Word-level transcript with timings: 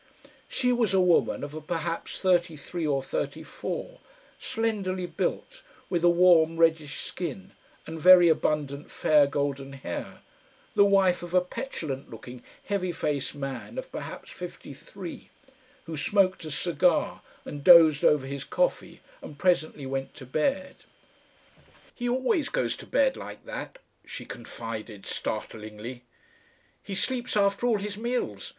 She 0.47 0.71
was 0.71 0.95
a 0.95 0.99
woman 0.99 1.43
of 1.43 1.67
perhaps 1.67 2.17
thirty 2.17 2.55
three 2.55 2.87
or 2.87 3.03
thirty 3.03 3.43
four, 3.43 3.99
slenderly 4.39 5.05
built, 5.05 5.61
with 5.91 6.03
a 6.03 6.09
warm 6.09 6.57
reddish 6.57 7.01
skin 7.01 7.51
and 7.85 8.01
very 8.01 8.27
abundant 8.27 8.89
fair 8.89 9.27
golden 9.27 9.73
hair, 9.73 10.21
the 10.73 10.83
wife 10.83 11.21
of 11.21 11.35
a 11.35 11.41
petulant 11.41 12.09
looking 12.09 12.41
heavy 12.63 12.91
faced 12.91 13.35
man 13.35 13.77
of 13.77 13.91
perhaps 13.91 14.31
fifty 14.31 14.73
three, 14.73 15.29
who 15.83 15.95
smoked 15.95 16.43
a 16.45 16.49
cigar 16.49 17.21
and 17.45 17.63
dozed 17.63 18.03
over 18.03 18.25
his 18.25 18.43
coffee 18.43 19.01
and 19.21 19.37
presently 19.37 19.85
went 19.85 20.15
to 20.15 20.25
bed. 20.25 20.77
"He 21.93 22.09
always 22.09 22.49
goes 22.49 22.75
to 22.77 22.87
bed 22.87 23.15
like 23.15 23.45
that," 23.45 23.77
she 24.03 24.25
confided 24.25 25.05
startlingly. 25.05 26.01
"He 26.81 26.95
sleeps 26.95 27.37
after 27.37 27.67
all 27.67 27.77
his 27.77 27.97
meals. 27.99 28.49